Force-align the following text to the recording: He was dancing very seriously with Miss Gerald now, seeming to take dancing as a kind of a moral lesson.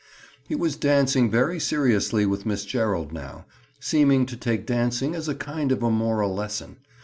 He 0.47 0.55
was 0.55 0.75
dancing 0.77 1.29
very 1.29 1.59
seriously 1.59 2.25
with 2.25 2.43
Miss 2.43 2.65
Gerald 2.65 3.13
now, 3.13 3.45
seeming 3.79 4.25
to 4.25 4.35
take 4.35 4.65
dancing 4.65 5.13
as 5.13 5.27
a 5.27 5.35
kind 5.35 5.71
of 5.71 5.83
a 5.83 5.91
moral 5.91 6.33
lesson. 6.33 6.77